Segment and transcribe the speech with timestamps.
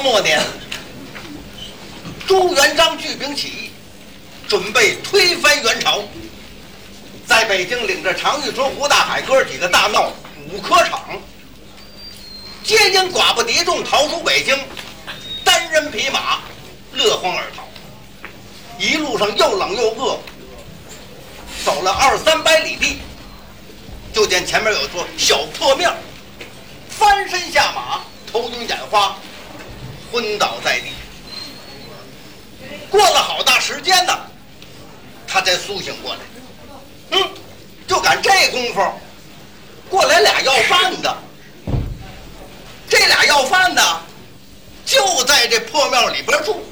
[0.00, 0.40] 末年，
[2.26, 3.70] 朱元璋聚兵起义，
[4.48, 6.02] 准备推翻元朝，
[7.26, 10.12] 在北京领着常遇春、胡大海哥几个大闹
[10.50, 11.20] 五科场，
[12.62, 14.58] 皆因寡不敌众，逃出北京，
[15.44, 16.38] 单人匹马
[16.92, 17.66] 落荒而逃。
[18.78, 20.18] 一路上又冷又饿，
[21.64, 22.98] 走了二三百里地，
[24.12, 25.92] 就见前面有座小破庙，
[26.88, 29.18] 翻身下马，头晕眼花，
[30.10, 30.92] 昏倒在地。
[32.90, 34.18] 过了好大时间呢，
[35.26, 36.20] 他才苏醒过来。
[37.10, 37.30] 嗯，
[37.86, 38.92] 就赶这功夫，
[39.88, 41.16] 过来俩要饭的。
[42.88, 44.00] 这俩要饭的
[44.86, 46.64] 就在这破庙里边住，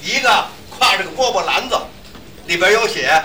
[0.00, 0.28] 一个
[0.78, 1.76] 挎着个饽饽篮子，
[2.46, 3.20] 里边有写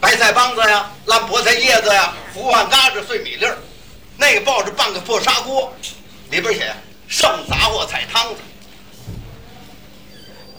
[0.00, 3.54] 白菜帮子呀、烂菠菜叶子呀、胡饭嘎子、碎米粒儿；
[4.16, 5.70] 那个抱着半个破砂锅，
[6.30, 6.74] 里边写
[7.08, 8.40] 剩杂货菜汤子。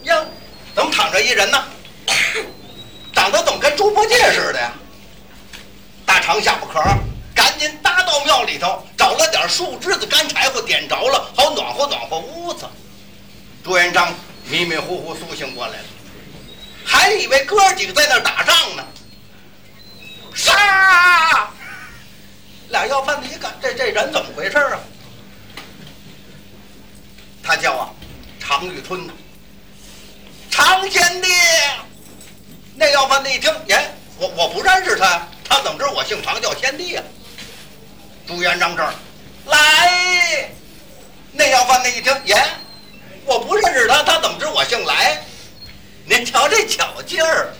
[0.04, 0.24] 呀，
[0.76, 1.64] 怎么躺着一人呢？
[3.14, 4.72] 长得怎么跟猪八戒似的呀？
[6.06, 6.80] 大肠下巴壳，
[7.34, 12.66] 赶紧搭到庙里头，找了点树枝子、干柴火，点着了，好暖和暖和屋子。
[13.64, 14.14] 朱元璋
[14.46, 15.86] 迷迷糊糊苏醒过来了，
[16.86, 18.86] 还以为哥几个在那打仗呢。
[20.36, 21.50] 杀！
[22.70, 24.80] 俩要饭的一看，这这人怎么回事啊？
[27.46, 27.90] 他叫啊，
[28.40, 29.14] 常遇春呐。
[30.50, 31.28] 常贤弟，
[32.76, 37.04] 那要饭的一听，耶，我我不认识他，他怎么知我姓常叫贤弟呀、
[38.26, 38.94] 朱元璋这儿，
[39.46, 40.50] 来，
[41.32, 42.36] 那要饭的一听，耶，
[43.26, 45.24] 我不认识他，他怎么知我姓来？
[46.06, 47.54] 您瞧这巧劲儿，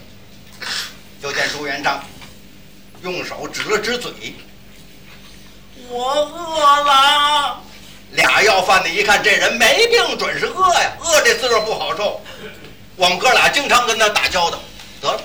[1.22, 2.04] 就见朱元璋
[3.04, 4.34] 用手指了指嘴，
[5.90, 7.62] 我饿了。
[8.16, 12.22] 俩要饭的一看，这人没病，准是饿呀，饿这滋味不好受。
[12.96, 14.60] 我们哥俩经常跟他打交道，
[15.02, 15.22] 得了，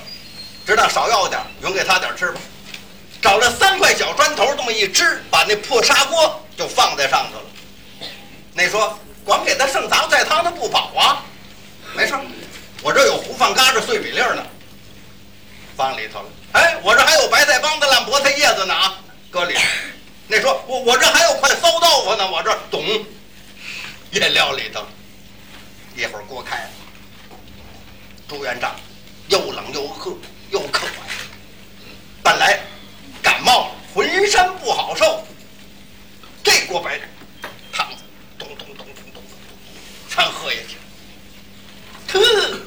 [0.65, 2.39] 知道少要点，匀给他点吃吧。
[3.21, 8.09] 找了三块小砖头，这么一支，把那破砂锅就放在上头了。
[8.53, 11.23] 那说光给他剩杂菜汤，他不饱啊。
[11.93, 12.13] 没事，
[12.81, 14.43] 我这有胡饭嘎子、碎米粒儿呢，
[15.77, 16.25] 放里头了。
[16.53, 18.95] 哎，我这还有白菜帮子、烂菠菜叶子呢啊，
[19.29, 19.61] 搁里头。
[20.27, 23.05] 那说我我这还有块馊豆腐呢，我这懂，
[24.09, 24.83] 也撂里头。
[25.95, 26.69] 一会儿锅开了。
[28.27, 28.75] 朱元璋
[29.27, 30.17] 又冷又饿
[30.49, 30.91] 又渴呀，
[32.23, 32.59] 本来
[33.21, 35.23] 感冒了，浑身不好受。
[36.43, 36.99] 这锅白
[37.71, 38.03] 汤子
[38.39, 39.23] 咚咚咚咚咚咚咚，
[40.09, 42.17] 全喝下去。
[42.17, 42.59] 呵，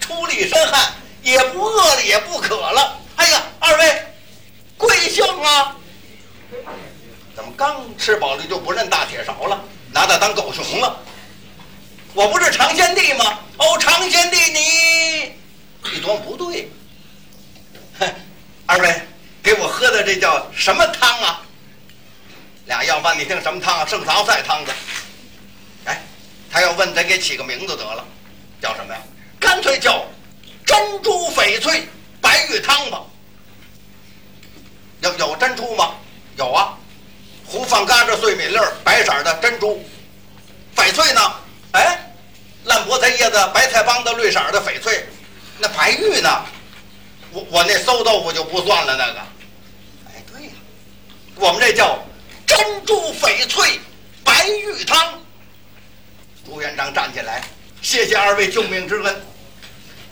[0.00, 0.92] 出了一身汗，
[1.22, 3.00] 也不饿了，也不渴了。
[3.16, 4.06] 哎呀，二位
[4.76, 5.76] 贵姓啊？
[7.98, 9.60] 吃饱了就不认大铁勺了，
[9.92, 10.98] 拿它当狗熊了？
[12.14, 13.38] 我不是常贤弟吗？
[13.58, 16.70] 哦，常贤弟你，一琢磨不对，
[17.98, 18.14] 哼，
[18.66, 19.02] 二位
[19.42, 21.42] 给我喝的这叫什么汤啊？
[22.66, 23.86] 俩要饭，你听什么汤啊？
[23.86, 24.72] 剩杂菜汤子。
[25.84, 26.02] 哎，
[26.50, 28.04] 他要问，咱给起个名字得了，
[28.60, 29.00] 叫什么呀？
[29.38, 30.04] 干脆叫
[30.66, 31.88] 珍珠翡翠
[32.20, 33.02] 白玉汤吧。
[35.00, 35.94] 有有珍珠吗？
[36.36, 36.76] 有啊，
[37.50, 39.82] 胡放嘎子碎米粒儿，白色的珍珠。
[40.76, 41.20] 翡翠呢？
[41.72, 42.12] 哎，
[42.64, 45.06] 烂菠菜叶子、白菜帮子、绿色的翡翠，
[45.58, 46.44] 那白玉呢？
[47.32, 49.20] 我我那馊豆腐就不算了，那个。
[50.08, 50.52] 哎，对呀，
[51.36, 51.98] 我们这叫
[52.46, 53.80] 珍珠翡翠
[54.22, 55.18] 白玉汤。
[56.44, 57.42] 朱元璋站起来，
[57.80, 59.22] 谢谢二位救命之恩。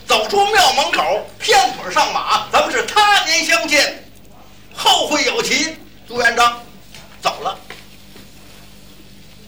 [0.07, 4.03] 走出庙门口，偏腿上马，咱们是他年相见，
[4.73, 5.75] 后会有期。
[6.07, 6.63] 朱元璋
[7.27, 7.59] 走了。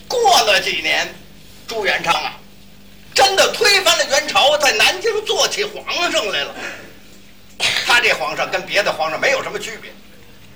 [0.08, 1.08] 过了几年。
[1.70, 2.34] 朱元璋啊，
[3.14, 6.56] 真的推翻了元朝，在南京做起皇上来了。
[7.86, 9.92] 他这皇上跟别的皇上没有什么区别，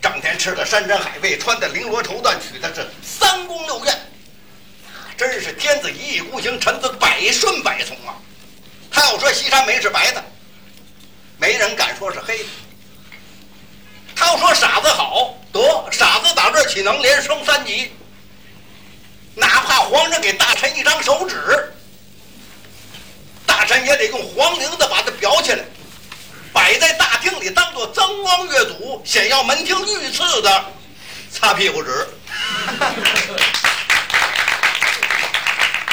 [0.02, 3.96] 整天吃的山珍海味，穿的绫罗绸缎，娶的是三宫六院，
[5.16, 8.18] 真是天子一意孤行，臣子百顺百从啊。
[8.90, 10.24] 他要说西山梅是白的，
[11.38, 12.46] 没人敢说是黑的。
[14.26, 15.62] 要说傻子好，得
[15.92, 17.92] 傻子打这岂能连升三级？
[19.36, 21.74] 哪怕皇上给大臣一张手指，
[23.46, 25.64] 大臣也得用黄绫子把它裱起来，
[26.54, 30.66] 摆在大厅里当做增光阅读、显要门庭御赐的
[31.32, 32.08] 擦屁股纸。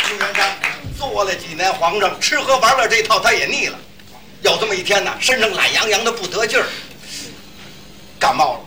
[0.05, 0.47] 朱元璋
[0.99, 3.79] 做了几年皇上，吃喝玩乐这套他也腻了。
[4.43, 6.67] 有这么一天呢，身上懒洋洋的不得劲儿，
[8.21, 8.61] 感冒了。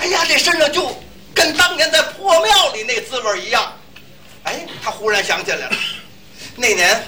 [0.00, 0.94] 哎呀，这身上就。
[1.34, 3.72] 跟当年在破庙里那滋味一样，
[4.42, 5.76] 哎，他忽然想起来了，
[6.56, 7.02] 那年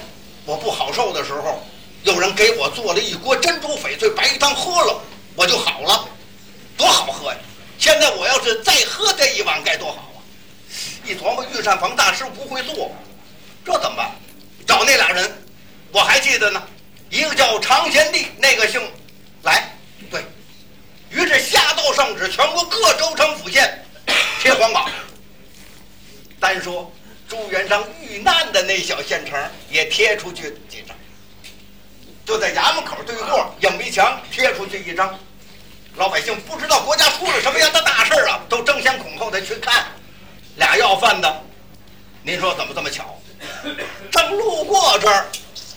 [0.45, 1.63] 我不好受的时候，
[2.01, 4.99] 有人给我做了一锅珍珠翡翠白玉汤，喝了
[5.35, 6.09] 我就好了，
[6.75, 7.37] 多好喝呀！
[7.77, 10.17] 现在我要是再喝这一碗，该多好啊！
[11.05, 12.91] 一琢磨，御膳房大师不会做，
[13.63, 14.11] 这怎么办？
[14.65, 15.31] 找那俩人，
[15.91, 16.61] 我还记得呢，
[17.11, 18.81] 一个叫常贤弟，那个姓
[19.43, 19.71] 来，
[21.15, 23.81] 于是下道圣旨，全国各州城府县
[24.41, 24.91] 贴黄榜。
[26.41, 26.91] 单说
[27.25, 30.93] 朱元璋遇难的那小县城也贴出去几张，
[32.25, 35.17] 就在衙门口对过影壁墙贴出去一张。
[35.95, 39.85] 老百姓不知道国家出了什么样的大事啊，都争先恐后的去看。
[40.57, 41.43] 俩要饭的，
[42.23, 43.17] 您说怎么这么巧？
[44.11, 45.27] 正路过这儿，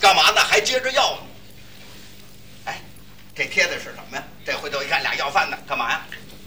[0.01, 0.41] 干嘛呢？
[0.41, 1.19] 还接着要呢。
[2.65, 2.81] 哎，
[3.37, 4.25] 这贴的是什么呀？
[4.45, 6.01] 这回头一看，俩要饭的干嘛呀？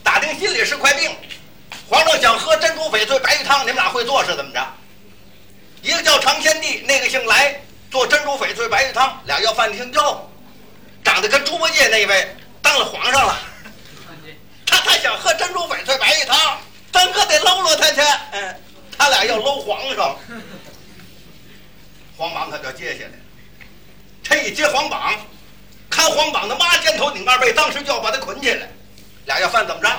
[0.04, 1.16] 打听心里是块病。
[1.88, 4.60] 皇上想喝珍珠翡翠白玉汤，你们俩会做是怎么着？
[5.84, 9.22] 一个叫常先帝，那个姓来，做珍珠翡翠白玉汤。
[9.26, 10.28] 俩要饭听哟，
[11.04, 13.38] 长得跟猪八戒那位当了皇上了。
[14.66, 16.58] 他他想喝珍珠翡翠白玉汤，
[16.92, 18.02] 咱可得搂搂他去。
[18.32, 18.56] 嗯，
[18.98, 20.18] 他俩要搂皇上，
[22.18, 23.16] 皇榜可就接下来了。
[24.24, 25.14] 这一接皇榜，
[25.90, 28.68] 看皇榜的妈肩头顶二背，当时就要把他捆起来。
[29.52, 29.90] 俩要饭怎么着？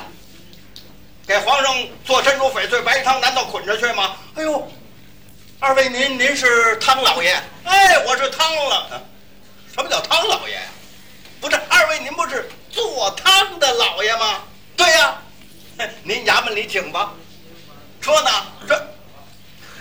[1.26, 4.16] 给皇上做珍珠翡翠白玉汤，难道捆着去吗？
[4.34, 4.70] 哎呦，
[5.60, 7.40] 二位您您是汤老爷？
[7.64, 9.02] 哎，我是汤了。
[9.74, 10.62] 什么叫汤老爷呀？
[11.40, 14.40] 不是二位您不是做汤的老爷吗？
[14.76, 15.22] 对呀，
[16.02, 17.12] 您衙门里请吧。
[18.00, 18.30] 车呢，
[18.66, 18.88] 这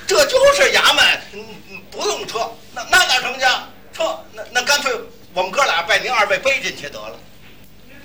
[0.08, 2.52] 这就是衙门，嗯嗯，不用车。
[2.74, 3.46] 那那哪成去？
[3.94, 4.94] 车那那干脆
[5.34, 7.18] 我们哥俩把您二位背进去得了。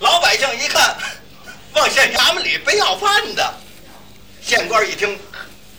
[0.00, 0.96] 老百姓一看，
[1.76, 3.54] 往县衙门里背要饭的。
[4.40, 5.18] 县官一听，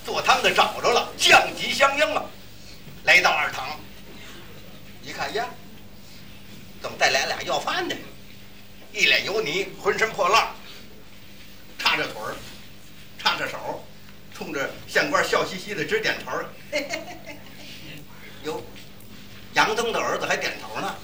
[0.06, 2.24] 做汤的找着了，降级相应了。
[3.04, 3.80] 来到二堂，
[5.02, 5.46] 一看呀，
[6.82, 7.96] 怎么带来俩要饭的？
[8.94, 10.48] 一脸油泥，浑身破烂。
[11.80, 12.36] 叉着腿儿，
[13.18, 13.84] 叉着手，
[14.36, 16.46] 冲着县官笑嘻嘻的直点头儿。
[18.44, 18.62] 哟，
[19.54, 20.96] 杨登的儿子还点头呢。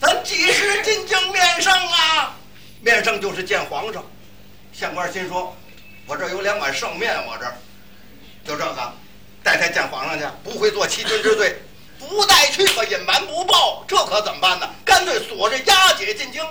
[0.00, 2.36] 咱几时进京面圣啊？
[2.80, 4.04] 面圣就是见皇上。
[4.72, 5.56] 县官心说
[6.06, 7.56] ：“我这有两碗圣面，我这儿
[8.44, 8.92] 就这个，
[9.42, 11.56] 带他见皇上去，不会做欺君之罪，
[11.98, 14.68] 不带去吧，隐瞒不报，这可怎么办呢？
[14.84, 16.44] 干脆锁着押解进京。”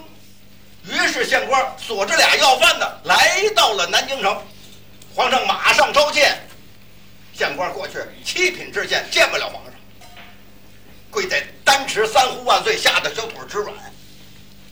[0.89, 4.43] 于是县官锁着俩要饭的来到了南京城，
[5.13, 6.37] 皇上马上召见。
[7.33, 9.73] 县官过去七品知县见不了皇上，
[11.11, 13.75] 跪在丹池三呼万岁，吓得小腿直软。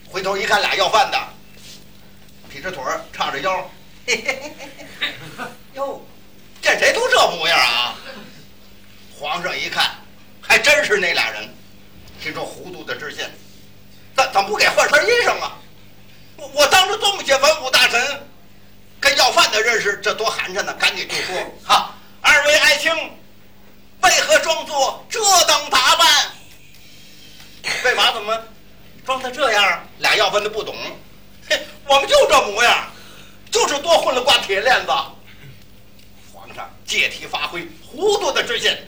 [0.08, 1.18] 回头一看，俩要饭的，
[2.48, 3.70] 劈着腿儿，叉着腰，
[4.06, 5.44] 嘿嘿嘿嘿嘿，
[5.74, 6.00] 哟，
[6.62, 7.94] 见谁都这模样啊！
[9.18, 9.90] 皇上一看，
[10.40, 11.54] 还真是那俩人，
[12.24, 13.30] 这种糊涂的知县，
[14.16, 15.58] 怎怎么不给换身衣裳啊？
[16.36, 18.26] 我我当着这么些文武大臣，
[18.98, 20.72] 跟要饭的认识，这多寒碜呢！
[20.80, 22.90] 赶紧就说：“哈，二位爱卿，
[24.00, 26.32] 为何装作这等打扮？
[27.84, 28.42] 为嘛怎么
[29.04, 30.74] 装的这样？”俩要饭的不懂，
[31.50, 32.90] 嘿，我们就这模样，
[33.50, 34.92] 就是多混了挂铁链子。
[36.32, 38.82] 皇上借题发挥，糊涂的知县，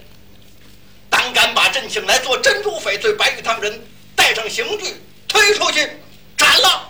[1.27, 4.95] 胆敢把朕请来做珍珠翡翠白玉汤人，带上刑具
[5.27, 6.01] 推出去
[6.37, 6.89] 斩了。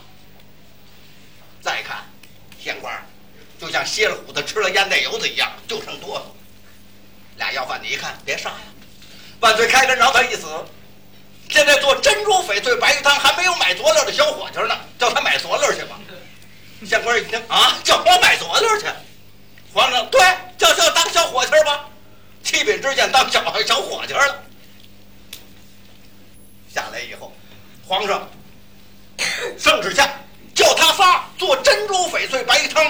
[1.63, 2.05] 再看，
[2.63, 2.95] 县官
[3.59, 6.23] 就像歇了虎子吃了烟袋油子一样，就剩哆嗦。
[7.39, 8.59] 俩要饭的一看，别杀呀！
[9.41, 10.47] 万岁开恩饶他一死。
[11.49, 15.99] 现在做珍珠翡翠白玉汤还没有买佐料的小伙计呢，叫他买佐料去吧。
[16.87, 18.85] 县官一听啊，叫我买佐料去。
[19.73, 20.21] 皇上对，
[20.59, 21.89] 叫叫当小伙计吧。
[22.47, 24.45] 七品知县当小小伙计了。
[26.73, 27.33] 下来以后，
[27.85, 28.31] 皇上
[29.59, 30.09] 圣旨下。
[30.55, 32.83] 叫他仨做珍珠翡翠白玉汤，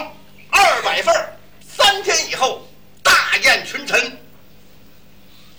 [0.50, 1.12] 二百份
[1.76, 2.64] 三天以后
[3.02, 4.16] 大宴群臣。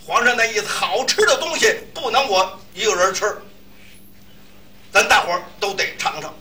[0.06, 3.38] 皇上那意思，好吃的东西不能我一个人吃，
[4.89, 6.34] 咱大伙儿都得尝尝。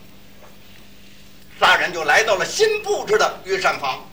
[1.59, 4.07] 仨人就来到了新布置的御膳房。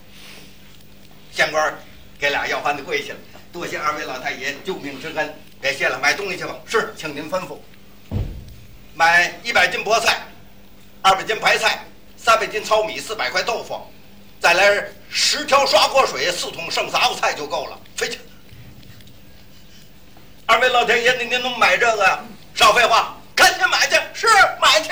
[1.31, 1.79] 县官
[2.19, 6.57] 给俩要饭的跪下了，多谢二位老太爷救命之恩，别谢了，买东西去吧。
[6.67, 7.57] 是，请您吩咐。
[8.97, 10.23] 买一百斤菠菜。
[11.01, 11.85] 二百斤白菜，
[12.17, 13.81] 三百斤糙米，四百块豆腐，
[14.41, 17.79] 再来十条刷锅水，四桶剩杂货菜就够了。
[17.97, 18.19] 费去！
[20.47, 22.25] 二位老天爷，您您能买这个呀？
[22.57, 23.95] 少废话，赶紧买去！
[24.15, 24.27] 是
[24.61, 24.91] 买去。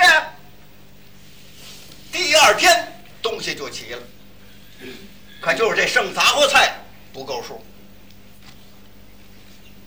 [2.13, 4.01] 第二天东西就齐了，
[5.41, 6.73] 可就是这剩杂货菜
[7.11, 7.61] 不够数。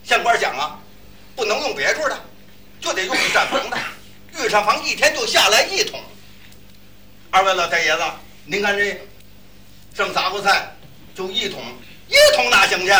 [0.07, 0.79] 县官讲啊，
[1.35, 2.17] 不能用别处的，
[2.81, 3.77] 就得用御膳房的。
[4.39, 6.01] 御膳房一天就下来一桶。
[7.31, 8.03] 二位老太爷子，
[8.45, 9.01] 您看这
[9.97, 10.73] 剩杂货菜
[11.15, 11.61] 就一桶，
[12.07, 12.93] 一桶哪行去？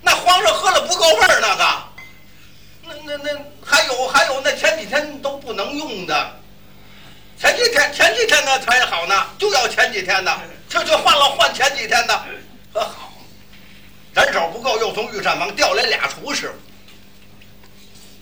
[0.00, 1.82] 那皇上喝了不够味儿，那个。
[2.84, 6.36] 那那那还有还有，那前几天都不能用的。
[7.38, 12.24] 前几天前几天的才好呢，就要前几天的，这就换了换前几天的，
[12.72, 13.09] 可好，
[14.14, 16.52] 人手不够，又从御膳房调来俩厨师，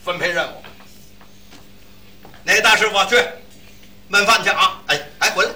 [0.05, 0.63] 分配任务。
[2.45, 3.17] 哪大师傅去
[4.11, 4.81] 焖饭去啊？
[4.87, 5.51] 哎哎，回来，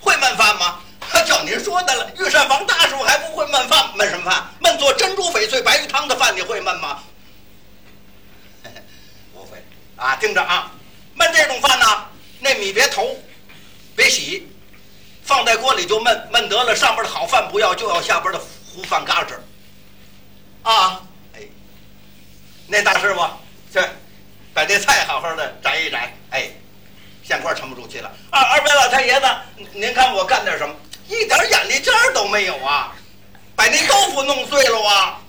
[0.00, 0.78] 会焖饭吗？
[1.26, 4.44] 叫您说的了，御膳房大师傅还不会焖饭，焖什么饭？
[4.60, 7.02] 焖做珍珠翡翠白玉汤的饭，你会焖吗？
[9.32, 9.62] 不会
[9.96, 10.72] 啊，听着啊，
[11.16, 11.86] 焖这种饭呢。
[12.40, 13.16] 那米别投，
[13.94, 14.48] 别洗，
[15.22, 18.40] 放在锅里就焖，焖得了，上边的好饭不要，就要下边的
[18.74, 19.34] 胡饭嘎吱。
[20.62, 21.00] 啊，
[21.34, 21.40] 哎，
[22.66, 23.20] 那大师傅
[23.72, 23.80] 去
[24.54, 26.14] 把这菜好好的摘一摘。
[26.30, 26.50] 哎，
[27.22, 28.10] 县官沉不住气了。
[28.30, 29.26] 二二位老太爷子，
[29.72, 30.74] 您看我干点什么？
[31.08, 32.94] 一点眼力劲儿都没有啊！
[33.54, 35.20] 把那豆腐弄碎了啊！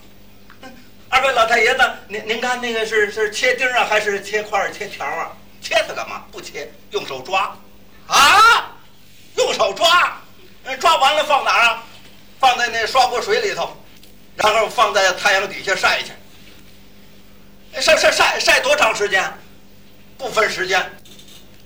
[1.10, 5.32] 二位老太爷子，您您看那个是是切丁啊，还是切块切条啊？
[5.62, 6.24] 切它干嘛？
[6.32, 7.58] 不切，用手抓，
[8.08, 8.72] 啊，
[9.36, 10.22] 用手抓，
[10.80, 11.84] 抓完了放哪儿啊？
[12.44, 13.74] 放在那刷锅水里头，
[14.36, 16.12] 然后放在太阳底下晒去。
[17.80, 19.34] 晒晒晒晒多长时间？
[20.18, 20.92] 不分时间，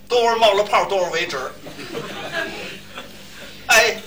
[0.07, 1.51] 多会儿冒了泡多会儿为止。
[3.65, 3.98] 哎，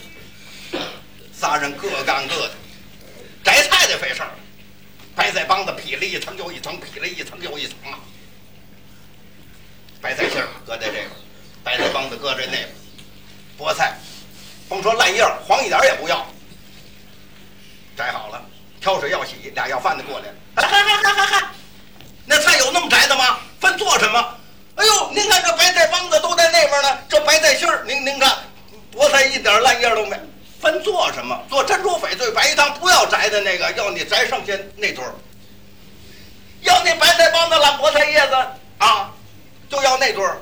[1.32, 2.52] 仨人各干各的，
[3.42, 4.30] 摘菜的费事儿，
[5.16, 7.98] 白菜帮子劈了一层又一层，劈了一层又一层啊。
[10.00, 11.10] 白菜心儿搁在这个，
[11.64, 12.68] 白菜帮子搁在那个，
[13.58, 13.98] 菠菜，
[14.68, 16.24] 甭说烂叶儿，黄一点儿也不要。
[18.00, 18.42] 摘好了，
[18.80, 20.34] 挑水要洗，俩要饭的过来了。
[20.56, 21.46] 嗨嗨嗨嗨嗨！
[22.24, 23.38] 那菜有那么摘的吗？
[23.60, 24.38] 分做什么？
[24.76, 28.38] 哎呦，您看这白菜帮子都在那边呢，这白菜心儿，您您看，
[28.90, 30.18] 菠菜一点烂叶都没。
[30.62, 31.38] 分做什么？
[31.50, 35.12] 做珍珠翡翠白玉汤，不要摘的那个，要你摘剩下那堆儿。
[36.62, 38.34] 要那白菜帮子、烂菠菜叶子
[38.78, 39.12] 啊。
[39.68, 40.38] 就要那堆儿，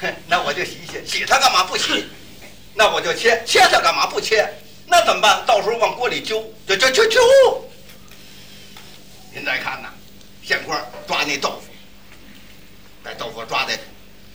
[0.28, 2.10] 那我就洗洗，洗它干嘛不洗？
[2.76, 4.46] 那我就切，切它干嘛不切？
[4.86, 5.44] 那怎么办？
[5.46, 7.70] 到时候往锅里揪，揪揪揪揪。
[9.32, 9.88] 您再看呐，
[10.42, 11.72] 县官抓那豆腐，
[13.02, 13.78] 把豆腐抓在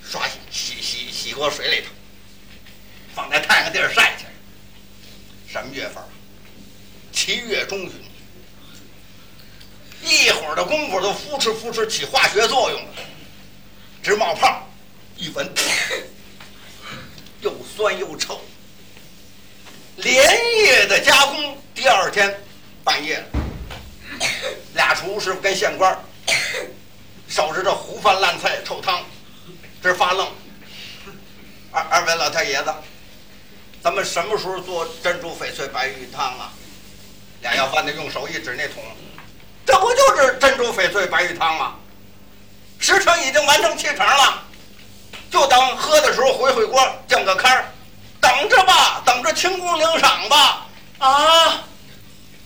[0.04, 1.88] 刷洗洗洗洗锅水里头，
[3.16, 4.26] 放在太阳地儿晒去。
[5.52, 6.04] 什么月份？
[7.12, 7.92] 七月中旬。
[10.02, 12.94] 一会儿的功夫都扶持扶持起化学作用了。
[14.02, 14.68] 直冒泡，
[15.18, 15.54] 一闻，
[17.42, 18.42] 又酸又臭。
[20.90, 22.36] 在加工，第二天
[22.84, 23.24] 半夜，
[24.74, 25.96] 俩厨师跟县官
[27.28, 29.04] 守着这糊饭烂菜臭汤，
[29.84, 30.28] 这发愣。
[31.72, 32.74] 二二位老太爷子，
[33.84, 36.52] 咱们什么时候做珍珠翡翠白玉汤啊？
[37.42, 38.84] 俩要饭的用手一指那桶，
[39.68, 41.76] 这不就是珍珠翡翠白玉汤吗？
[42.80, 44.44] 时辰已经完成七成了，
[45.30, 47.66] 就等喝的时候回回锅，降个坎儿，
[48.20, 50.66] 等着吧，等着清宫领赏吧。
[51.00, 51.64] 啊，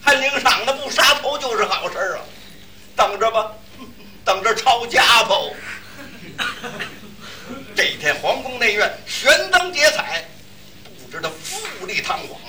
[0.01, 2.21] 还领赏呢，不杀头就是好事啊。
[2.95, 3.51] 等着吧，
[4.23, 5.35] 等着抄家吧。
[7.75, 10.23] 这一天，皇宫内院悬灯结彩，
[10.83, 12.39] 布置的富丽堂皇。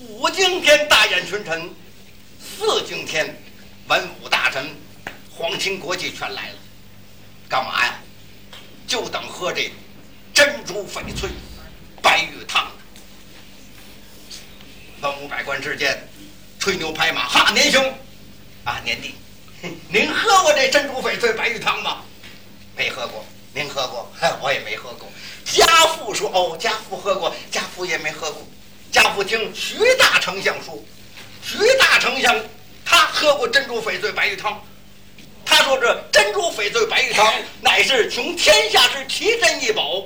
[0.00, 1.68] 五更天，大宴群臣；
[2.40, 3.40] 四更天，
[3.86, 4.68] 文武大臣、
[5.32, 6.56] 皇亲国戚全来了。
[7.48, 7.94] 干嘛呀？
[8.88, 9.70] 就等喝这
[10.34, 11.30] 珍珠翡翠
[12.02, 12.68] 白玉汤。
[15.00, 16.06] 文武百官之间
[16.58, 17.82] 吹牛拍马，哈，年兄
[18.64, 19.14] 啊，年弟，
[19.88, 22.02] 您喝过这珍珠翡翠白玉汤吗？
[22.76, 23.24] 没喝过。
[23.52, 24.12] 您喝过？
[24.42, 25.08] 我也没喝过。
[25.44, 28.46] 家父说，哦，家父喝过，家父也没喝过。
[28.92, 30.78] 家父听徐大丞相说，
[31.42, 32.36] 徐大丞相
[32.84, 34.62] 他喝过珍珠翡翠白玉汤。
[35.44, 40.04] 他说：“这珍珠翡翠白玉汤 乃是穷天下之奇珍异宝，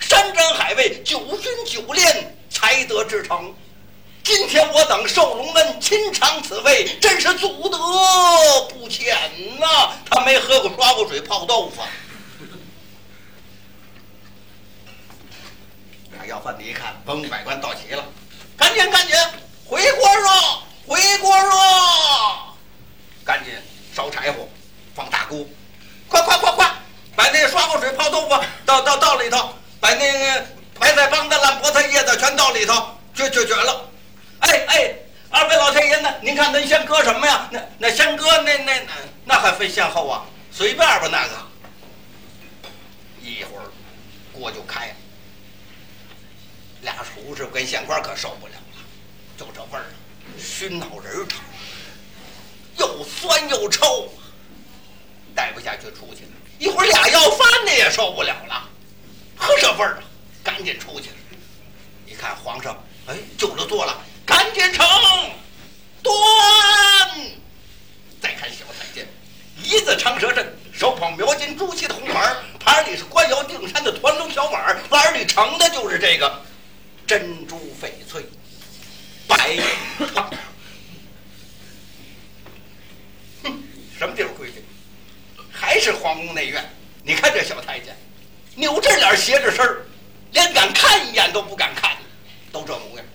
[0.00, 3.54] 山珍海味，九熏九炼才得制成。
[4.26, 7.78] 今天我等受龙恩，亲尝此味，真是祖德
[8.70, 9.16] 不浅
[9.60, 9.92] 呐！
[10.10, 11.80] 他没喝过刷过水泡豆腐。
[16.26, 18.04] 要饭的一看，文武百官到齐了，
[18.56, 19.14] 赶紧赶紧
[19.64, 20.28] 回锅热，
[20.88, 21.50] 回锅热，
[23.24, 23.54] 赶紧
[23.94, 24.48] 烧柴火。”
[24.92, 25.46] 放大锅，
[26.08, 26.68] 快快快快，
[27.14, 30.46] 把那刷过水泡豆腐倒倒倒里头，把那个
[30.80, 33.88] 白菜帮子、烂菠菜叶子全倒里头，绝绝绝了！
[34.56, 34.94] 哎哎，
[35.30, 36.14] 二位老太爷呢？
[36.22, 37.48] 您看咱先搁什么呀？
[37.50, 38.92] 那那先搁那那那
[39.24, 40.24] 那还分先后啊？
[40.50, 41.34] 随便吧，那个。
[43.20, 43.64] 一会儿
[44.32, 44.94] 锅就开了，
[46.82, 48.82] 俩厨师跟县官可受不了了，
[49.36, 49.84] 就这味儿，
[50.38, 51.38] 熏脑仁疼，
[52.78, 54.08] 又酸又臭，
[55.34, 56.30] 待不下去出去了。
[56.58, 58.68] 一会儿俩要饭的也受不了了，
[59.36, 60.02] 呵，这味儿啊，
[60.42, 61.10] 赶紧出去。
[62.06, 64.00] 你看皇上，哎，就着坐了。
[64.26, 64.84] 赶紧盛，
[66.02, 66.12] 端。
[68.20, 69.06] 再看小太监，
[69.62, 76.42] 一字长蛇阵，手捧描金朱漆的红盘盘里是官窑定山的团龙小碗碗里盛的就是这个
[77.06, 78.26] 珍珠翡翠
[79.28, 79.56] 白
[80.12, 80.28] 汤。
[83.44, 83.62] 哼，
[83.96, 84.64] 什么地方规矩？
[85.52, 86.68] 还是皇宫内院。
[87.04, 87.96] 你看这小太监，
[88.56, 89.86] 扭着脸斜着身儿，
[90.32, 91.96] 连敢看一眼都不敢看，
[92.50, 93.06] 都这模样。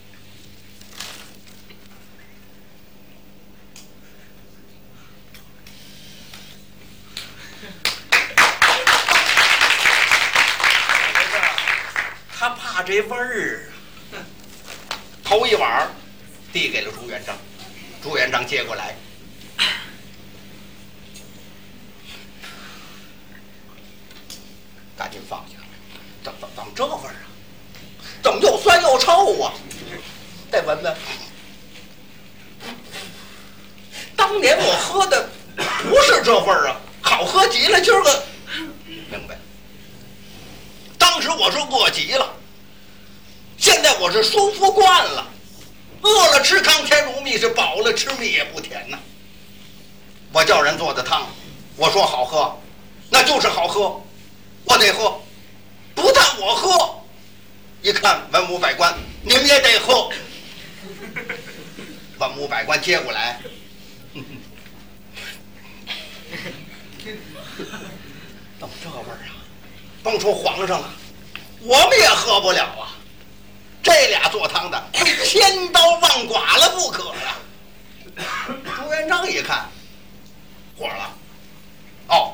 [12.34, 13.72] 他怕这味儿
[14.12, 14.20] 啊！
[15.24, 15.90] 头一碗
[16.52, 17.38] 递给了朱元璋，
[18.04, 18.94] 朱元璋接过来，
[24.98, 25.56] 赶紧放下。
[26.22, 27.24] 怎怎怎么这味儿啊？
[28.22, 29.54] 怎么又酸又臭啊？
[30.52, 30.98] 再闻闻。
[34.18, 37.80] 当年我喝的不是这味儿啊，好喝极了。
[37.80, 38.24] 今儿个
[38.86, 39.40] 明白。
[40.98, 42.36] 当时我说过极了，
[43.82, 45.28] 现在我是舒服惯了，
[46.04, 49.00] 饿了吃糠甜如蜜，是饱了吃蜜也不甜呐。
[50.32, 51.28] 我叫人做的汤，
[51.78, 52.56] 我说好喝，
[53.10, 54.00] 那就是好喝，
[54.66, 55.20] 我得喝，
[55.96, 57.02] 不但我喝，
[57.82, 60.12] 一看文武百官，你们也得喝。
[62.20, 63.42] 文武百官接过来，
[68.60, 69.42] 怎么这味儿啊？
[70.04, 70.94] 甭说皇上了。
[71.62, 73.01] 我们也喝不了啊！
[73.84, 77.36] 这俩做汤的，非 千刀万剐了不可呀！
[78.78, 79.70] 朱元璋一看，
[80.78, 81.10] 火了，
[82.08, 82.34] 哦，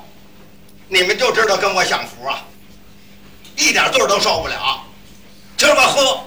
[0.88, 2.46] 你们就知道跟我享福啊！
[3.56, 4.84] 一点罪都受不了，
[5.58, 6.24] 今儿个喝，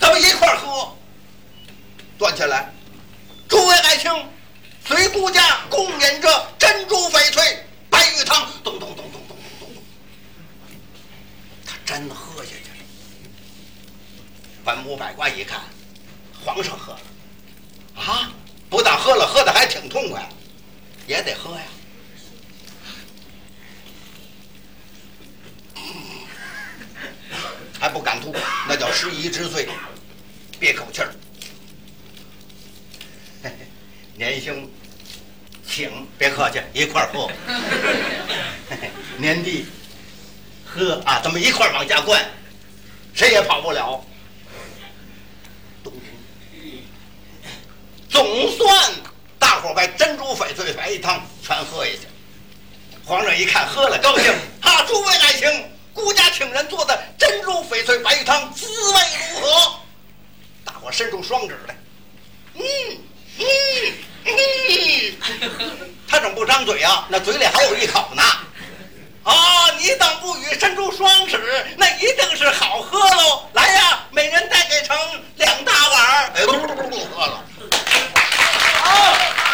[0.00, 0.92] 咱们一块儿喝。
[2.18, 2.72] 端起来，
[3.48, 4.10] 诸位爱卿，
[4.84, 8.48] 随孤家共饮这珍珠翡翠白玉汤。
[8.64, 9.82] 咚咚咚咚咚咚咚咚。
[11.64, 12.50] 他真喝下。
[14.68, 15.62] 文武百官一看，
[16.44, 17.00] 皇上喝了，
[17.96, 18.30] 啊，
[18.68, 20.28] 不但喝了，喝的还挺痛快，
[21.06, 21.62] 也得喝呀。
[27.80, 28.34] 还不敢吐，
[28.68, 29.66] 那叫失仪之罪，
[30.60, 31.14] 憋口气儿。
[34.16, 34.68] 年兄，
[35.66, 37.30] 请别客气，一块儿喝。
[39.16, 39.64] 年弟，
[40.66, 42.22] 喝啊，咱们一块儿往下灌，
[43.14, 44.04] 谁也跑不了。
[48.10, 48.92] 咚总算
[49.36, 52.00] 大伙把珍珠翡翠白玉汤全喝下去。
[53.04, 54.84] 皇上一看，喝了高兴，哈！
[54.86, 59.00] 诸位爱卿，孤家请人做的珍珠翡翠白玉汤滋味
[59.32, 59.80] 如何？
[60.64, 61.76] 大伙伸出双指来，
[62.54, 62.62] 嗯
[63.38, 63.44] 嗯
[64.26, 65.18] 嗯，
[66.06, 67.06] 他怎么不张嘴啊？
[67.08, 68.22] 那嘴里还有一口呢。
[69.24, 73.48] 啊，你等不语，伸出双指，那一定是好喝喽！
[73.52, 74.96] 来呀，每人再给盛
[75.36, 76.32] 两大碗儿。
[76.34, 77.44] 哎，不不不不，喝了。